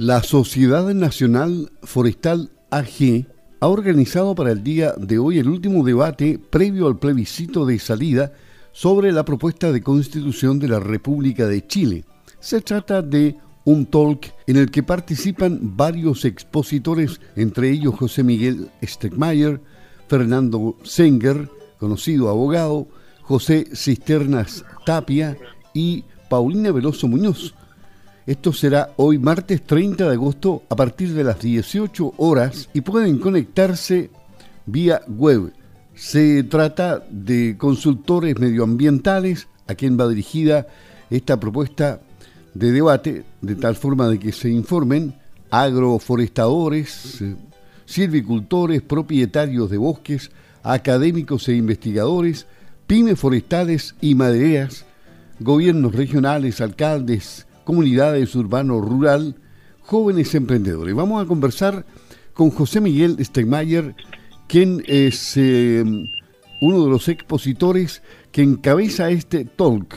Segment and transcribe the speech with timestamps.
[0.00, 3.26] La Sociedad Nacional Forestal AG
[3.60, 8.32] ha organizado para el día de hoy el último debate previo al plebiscito de salida
[8.72, 12.06] sobre la propuesta de constitución de la República de Chile.
[12.38, 13.36] Se trata de
[13.66, 19.60] un talk en el que participan varios expositores, entre ellos José Miguel Stegmayer,
[20.08, 22.88] Fernando Senger, conocido abogado,
[23.20, 25.36] José Cisternas Tapia
[25.74, 27.54] y Paulina Veloso Muñoz.
[28.26, 33.18] Esto será hoy martes 30 de agosto a partir de las 18 horas y pueden
[33.18, 34.10] conectarse
[34.66, 35.52] vía web.
[35.94, 40.66] Se trata de consultores medioambientales a quien va dirigida
[41.08, 42.00] esta propuesta
[42.54, 45.14] de debate, de tal forma de que se informen
[45.50, 47.22] agroforestadores,
[47.86, 50.30] silvicultores, propietarios de bosques,
[50.62, 52.46] académicos e investigadores,
[52.86, 54.84] pymes forestales y madereras,
[55.40, 59.36] gobiernos regionales, alcaldes, comunidades urbano-rural,
[59.82, 60.92] jóvenes emprendedores.
[60.92, 61.86] Vamos a conversar
[62.34, 63.94] con José Miguel Steinmeier,
[64.48, 65.84] quien es eh,
[66.60, 69.94] uno de los expositores que encabeza este talk,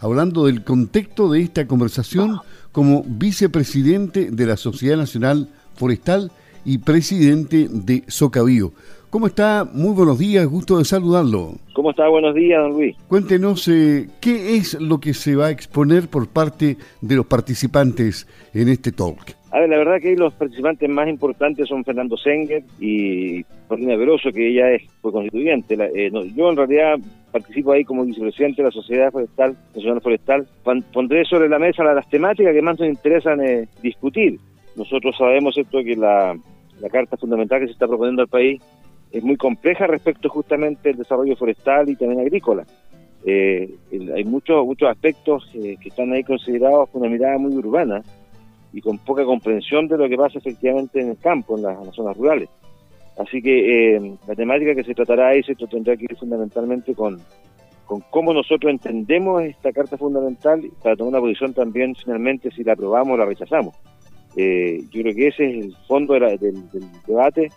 [0.00, 2.40] hablando del contexto de esta conversación
[2.72, 6.32] como vicepresidente de la Sociedad Nacional Forestal
[6.64, 8.72] y presidente de Socavío.
[9.12, 9.68] ¿Cómo está?
[9.70, 11.50] Muy buenos días, gusto de saludarlo.
[11.74, 12.08] ¿Cómo está?
[12.08, 12.96] Buenos días, don Luis.
[13.08, 18.26] Cuéntenos eh, qué es lo que se va a exponer por parte de los participantes
[18.54, 19.36] en este talk.
[19.50, 24.32] A ver, la verdad que los participantes más importantes son Fernando Senger y Paulina Veroso,
[24.32, 25.74] que ella es, fue constituyente.
[25.94, 26.98] Eh, yo en realidad
[27.30, 30.46] participo ahí como vicepresidente de la Sociedad Forestal, Nacional Forestal.
[30.90, 34.40] Pondré sobre la mesa las temáticas que más nos interesan eh, discutir.
[34.74, 36.34] Nosotros sabemos esto que la,
[36.80, 38.58] la carta fundamental que se está proponiendo al país
[39.12, 42.64] es muy compleja respecto justamente al desarrollo forestal y también agrícola.
[43.24, 43.70] Eh,
[44.14, 48.02] hay muchos muchos aspectos eh, que están ahí considerados con una mirada muy urbana
[48.72, 52.16] y con poca comprensión de lo que pasa efectivamente en el campo, en, las zonas
[52.16, 52.48] rurales.
[53.18, 57.20] Así que eh, la temática que se tratará ahí se tendrá que ir fundamentalmente con,
[57.84, 62.72] con cómo nosotros entendemos esta carta fundamental para tomar una posición también finalmente si la
[62.72, 63.74] aprobamos o la rechazamos.
[64.34, 66.38] yo creo que ese es el fondo del,
[67.06, 67.50] debate.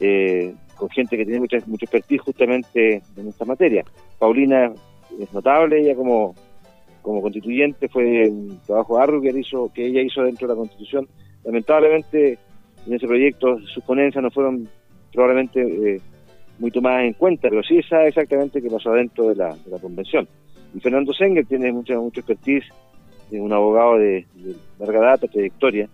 [0.00, 3.84] Eh, con gente que tiene mucha, mucho expertise justamente en esta materia.
[4.18, 4.72] Paulina
[5.18, 6.34] es notable, ella como,
[7.02, 11.08] como constituyente fue un trabajo arduo que, hizo, que ella hizo dentro de la Constitución.
[11.44, 12.38] Lamentablemente
[12.86, 14.68] en ese proyecto sus ponencias no fueron
[15.12, 16.00] probablemente eh,
[16.58, 19.78] muy tomadas en cuenta, pero sí sabe exactamente qué pasó dentro de la, de la
[19.78, 20.28] convención.
[20.74, 22.66] Y Fernando Senger tiene mucha, mucho expertise,
[23.30, 25.88] es un abogado de, de larga data, trayectoria,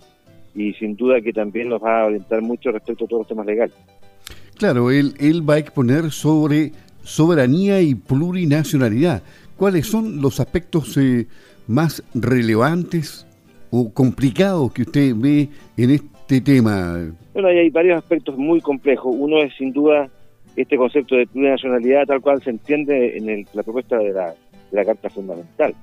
[0.54, 3.46] y sin duda que también nos va a orientar mucho respecto a todos los temas
[3.46, 3.74] legales.
[4.56, 6.72] Claro, él, él va a exponer sobre
[7.02, 9.22] soberanía y plurinacionalidad.
[9.56, 11.26] ¿Cuáles son los aspectos eh,
[11.66, 13.26] más relevantes
[13.70, 17.12] o complicados que usted ve en este tema?
[17.32, 19.14] Bueno, hay varios aspectos muy complejos.
[19.16, 20.08] Uno es sin duda
[20.56, 24.84] este concepto de plurinacionalidad tal cual se entiende en la propuesta de la, de la
[24.84, 25.74] Carta Fundamental.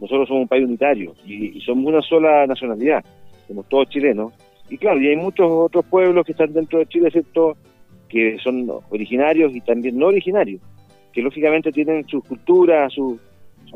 [0.00, 3.04] Nosotros somos un país unitario y, y, somos una sola nacionalidad,
[3.50, 4.32] somos todos chilenos.
[4.68, 7.56] Y claro, y hay muchos otros pueblos que están dentro de Chile, excepto
[8.08, 10.62] que son originarios y también no originarios,
[11.12, 13.18] que lógicamente tienen sus culturas, sus,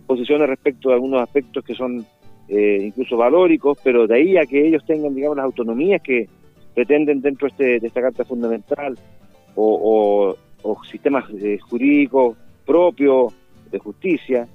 [0.06, 2.04] posiciones respecto a algunos aspectos que son
[2.48, 6.28] eh, incluso valóricos, pero de ahí a que ellos tengan, digamos, las autonomías que
[6.74, 8.98] pretenden dentro de, este, esta Carta Fundamental
[9.54, 10.36] o,
[10.90, 12.36] sistemas eh, jurídicos
[12.66, 13.34] propios
[13.70, 14.48] de justicia,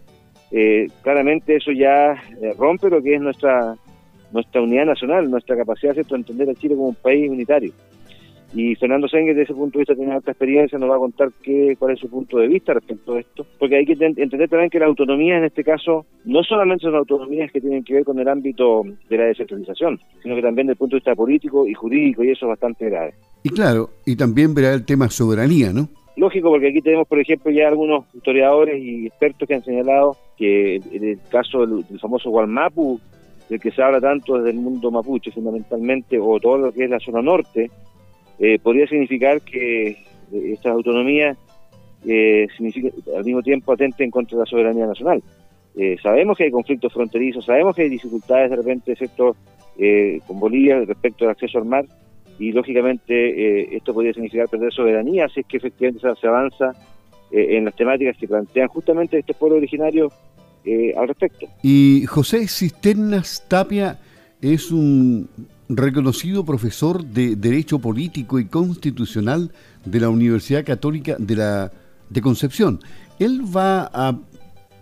[0.51, 2.21] eh, claramente eso ya
[2.57, 3.77] rompe lo que es nuestra
[4.31, 7.73] nuestra unidad nacional, nuestra capacidad de entender a Chile como un país unitario.
[8.53, 11.29] Y Fernando Senger, desde ese punto de vista, tiene alta experiencia, nos va a contar
[11.43, 13.45] qué, cuál es su punto de vista respecto a esto.
[13.59, 17.51] Porque hay que entender también que la autonomía en este caso no solamente son autonomías
[17.51, 20.77] que tienen que ver con el ámbito de la descentralización, sino que también desde el
[20.79, 23.13] punto de vista político y jurídico, y eso es bastante grave.
[23.43, 25.87] Y claro, y también verá el tema soberanía, ¿no?
[26.17, 30.75] Lógico, porque aquí tenemos, por ejemplo, ya algunos historiadores y expertos que han señalado que
[30.75, 32.99] en el caso del, del famoso Gualmapu,
[33.49, 36.89] del que se habla tanto desde el mundo mapuche fundamentalmente, o todo lo que es
[36.89, 37.71] la zona norte,
[38.39, 39.97] eh, podría significar que eh,
[40.31, 41.37] estas autonomías
[42.05, 42.47] eh,
[43.17, 45.21] al mismo tiempo atenten contra la soberanía nacional.
[46.03, 49.37] Sabemos que hay conflictos fronterizos, sabemos que hay dificultades de repente, excepto
[50.27, 51.85] con Bolivia respecto al acceso al mar,
[52.37, 56.73] y lógicamente esto podría significar perder soberanía si es que efectivamente se avanza
[57.31, 60.11] en las temáticas que plantean justamente estos pueblos originarios
[60.97, 61.47] al respecto.
[61.63, 63.99] Y José Cisternas Tapia
[64.41, 65.29] es un
[65.69, 69.51] reconocido profesor de Derecho Político y Constitucional
[69.85, 71.71] de la Universidad Católica de, la,
[72.09, 72.79] de Concepción.
[73.19, 74.17] Él va a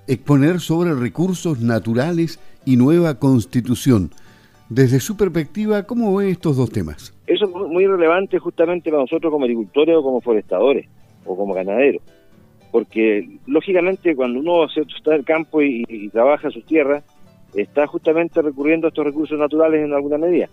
[0.07, 4.11] exponer sobre recursos naturales y nueva constitución.
[4.69, 7.13] Desde su perspectiva, ¿cómo ve estos dos temas?
[7.25, 10.87] Eso es muy relevante justamente para nosotros como agricultores o como forestadores
[11.25, 12.01] o como ganaderos.
[12.71, 17.03] Porque lógicamente cuando uno está en el campo y, y trabaja sus tierras,
[17.55, 20.49] está justamente recurriendo a estos recursos naturales en alguna medida.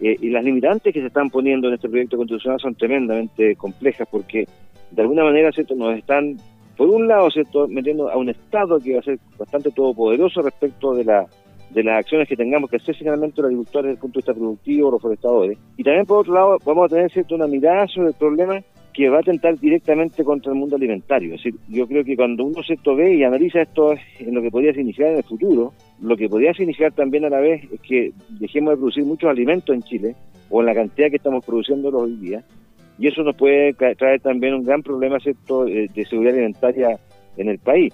[0.00, 4.06] Eh, y las limitantes que se están poniendo en este proyecto constitucional son tremendamente complejas
[4.10, 4.46] porque
[4.90, 5.74] de alguna manera ¿cierto?
[5.74, 6.36] nos están,
[6.76, 7.66] por un lado, ¿cierto?
[7.66, 11.26] metiendo a un Estado que va a ser bastante todopoderoso respecto de la
[11.70, 14.34] de las acciones que tengamos que hacer finalmente los agricultores desde el punto de vista
[14.34, 15.58] productivo, los forestadores.
[15.76, 17.34] Y también, por otro lado, vamos a tener ¿cierto?
[17.34, 18.60] una mirada sobre el problema
[18.96, 21.34] que va a atentar directamente contra el mundo alimentario.
[21.34, 24.50] Es decir, yo creo que cuando uno se ve y analiza esto en lo que
[24.50, 28.12] podría significar en el futuro, lo que podría significar también a la vez es que
[28.40, 30.14] dejemos de producir muchos alimentos en Chile,
[30.48, 32.42] o en la cantidad que estamos produciendo hoy día,
[32.98, 35.66] y eso nos puede traer también un gran problema ¿cierto?
[35.66, 36.98] Eh, de seguridad alimentaria
[37.36, 37.92] en el país.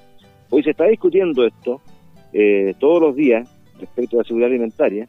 [0.50, 1.80] Hoy se está discutiendo esto
[2.32, 3.48] eh, todos los días
[3.80, 5.06] respecto a la seguridad alimentaria,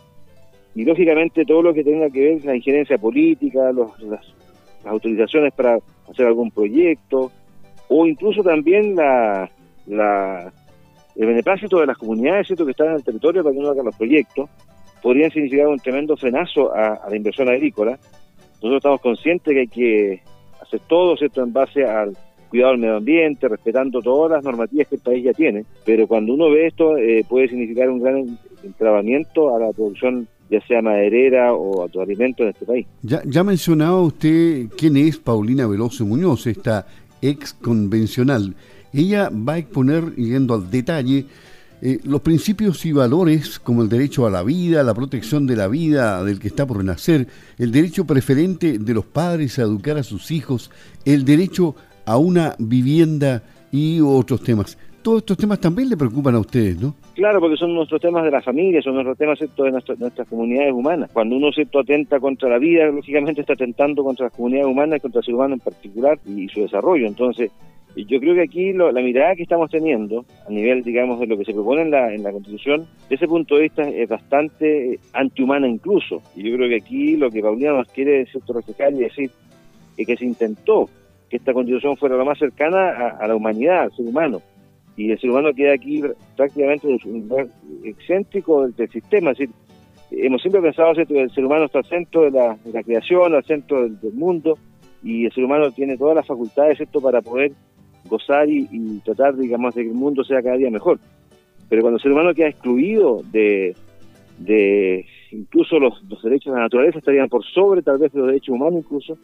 [0.73, 4.25] y lógicamente todo lo que tenga que ver con la injerencia política, los, las
[4.83, 5.77] las autorizaciones para
[6.09, 7.31] hacer algún proyecto,
[7.89, 9.49] o incluso también la,
[9.87, 10.51] la,
[11.15, 12.65] el beneplácito de las comunidades ¿cierto?
[12.65, 14.49] que están en el territorio para que no hagan los proyectos,
[15.01, 17.99] podrían significar un tremendo frenazo a, la inversión agrícola.
[18.55, 20.21] Nosotros estamos conscientes que hay que
[20.61, 21.43] hacer todo ¿cierto?
[21.43, 22.15] en base al
[22.49, 26.33] cuidado del medio ambiente, respetando todas las normativas que el país ya tiene, pero cuando
[26.33, 31.53] uno ve esto eh, puede significar un gran entrabamiento a la producción ya sea maderera
[31.53, 32.85] o alimento en este país.
[33.01, 36.85] Ya, ya mencionaba usted quién es Paulina Veloso Muñoz, esta
[37.21, 38.53] ex convencional.
[38.93, 41.25] Ella va a exponer, yendo al detalle,
[41.81, 45.67] eh, los principios y valores como el derecho a la vida, la protección de la
[45.67, 47.27] vida del que está por nacer,
[47.57, 50.69] el derecho preferente de los padres a educar a sus hijos,
[51.03, 53.41] el derecho a una vivienda
[53.71, 56.95] y otros temas todos estos temas también le preocupan a ustedes, ¿no?
[57.13, 61.11] Claro, porque son nuestros temas de la familia, son nuestros temas de nuestras comunidades humanas.
[61.11, 61.79] Cuando uno ¿cierto?
[61.79, 65.55] atenta contra la vida, lógicamente está atentando contra las comunidades humanas contra el ser humano
[65.55, 67.05] en particular y, su desarrollo.
[67.05, 67.51] Entonces,
[67.95, 71.45] yo creo que aquí la mirada que estamos teniendo a nivel, digamos, de lo que
[71.45, 76.21] se propone en la, Constitución, de ese punto de vista es bastante antihumana incluso.
[76.35, 78.53] Y yo creo que aquí lo que Paulina nos quiere ¿cierto?
[78.53, 79.29] reflejar y decir
[79.97, 80.89] es que se intentó
[81.29, 84.41] que esta Constitución fuera lo más cercana a la humanidad, al ser humano
[84.95, 86.01] y el ser humano queda aquí
[86.35, 86.87] prácticamente
[87.83, 89.31] excéntrico del, sistema.
[89.31, 89.55] Es decir,
[90.11, 93.87] hemos siempre pensado que el ser humano está al centro de la, creación, al centro
[93.87, 94.57] del, mundo,
[95.03, 97.51] y el ser humano tiene todas las facultades esto para poder
[98.05, 100.99] gozar y, tratar, digamos, de que el mundo sea cada día mejor.
[101.69, 103.75] Pero cuando el ser humano queda excluido de,
[104.37, 108.27] de incluso los, los derechos de la naturaleza estarían por sobre tal vez de los
[108.27, 109.17] derechos humanos incluso,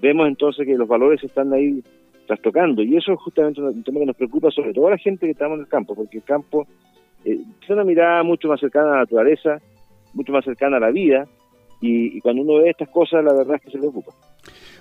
[0.00, 1.82] vemos entonces que los valores están ahí
[2.32, 2.82] trastocando.
[2.82, 5.32] Y eso es justamente un tema que nos preocupa, sobre todo a la gente que
[5.32, 6.66] estamos en el campo, porque el campo
[7.24, 9.60] eh, es una mirada mucho más cercana a la naturaleza,
[10.14, 11.26] mucho más cercana a la vida,
[11.80, 14.12] y, cuando uno ve estas cosas, la verdad es que se preocupa.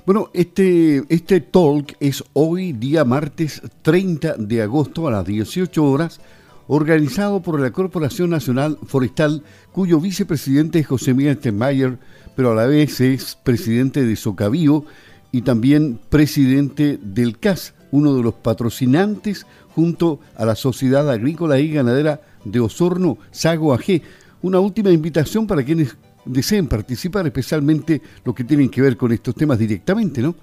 [0.06, 6.22] Bueno, este, este talk es hoy, día martes 30 de agosto a las 18 horas,
[6.68, 11.98] organizado por la Corporación Nacional Forestal, cuyo vicepresidente es José Miguel Steinmeier,
[12.36, 14.86] pero a la vez es presidente de Socavío
[15.32, 21.72] y también presidente del CAS, uno de los patrocinantes junto a la Sociedad Agrícola y
[21.72, 24.02] Ganadera de Osorno, Sago AG.
[24.42, 29.36] Una última invitación para quienes deseen participar, especialmente los que tienen que ver con estos
[29.36, 30.36] temas directamente, ¿no?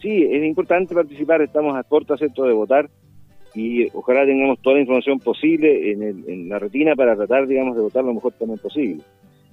[0.00, 2.88] Sí, es importante participar, estamos a corto de votar
[3.54, 8.04] y ojalá tengamos toda la información posible en, la retina para tratar, digamos, de votar
[8.04, 9.02] lo mejor también posible.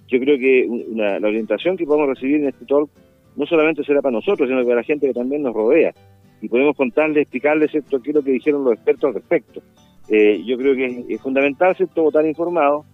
[0.10, 2.89] Yo creo que la orientación que podemos recibir en este talk
[3.36, 5.94] no solamente será para nosotros, sino para la gente que también nos rodea.
[6.42, 9.62] Y podemos contarles, explicarles esto, qué es lo que dijeron los expertos al respecto.
[10.10, 12.86] Eh, yo creo que es, fundamental, ¿cierto?, votar informado.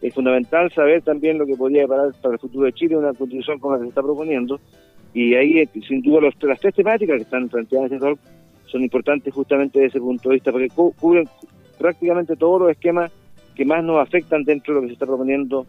[0.00, 3.58] Es fundamental saber también lo que podría parar para el futuro de Chile, una constitución
[3.58, 4.60] como la que se está proponiendo.
[5.14, 8.20] Y ahí, eh, sin duda, los, las tres temáticas que están planteadas en este
[8.66, 11.28] son importantes justamente desde ese punto de vista, porque cubren
[11.78, 13.12] prácticamente todos los esquemas
[13.54, 15.66] que más nos afectan dentro de lo que se está proponiendo